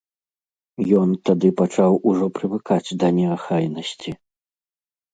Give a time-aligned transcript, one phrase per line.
[1.01, 4.11] Ён тады пачаў ужо прывыкаць да неахайнасці.